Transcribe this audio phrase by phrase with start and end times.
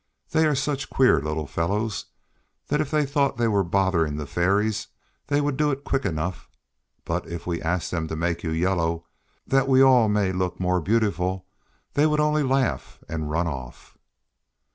[0.31, 2.07] They are such queer little fellows
[2.69, 4.87] that if they thought they were bothering the Fairies
[5.27, 6.49] they would do it quick enough;
[7.05, 9.05] but if we ask them to make you yellow
[9.45, 11.45] that we all may look more beautiful
[11.93, 13.95] they would only laugh and run off."